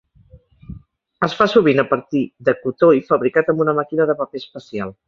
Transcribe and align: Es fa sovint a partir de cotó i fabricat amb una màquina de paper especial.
Es 1.27 1.35
fa 1.41 1.47
sovint 1.51 1.83
a 1.83 1.87
partir 1.91 2.25
de 2.49 2.57
cotó 2.65 2.93
i 3.01 3.07
fabricat 3.13 3.55
amb 3.55 3.65
una 3.69 3.79
màquina 3.83 4.11
de 4.13 4.19
paper 4.25 4.45
especial. 4.47 4.99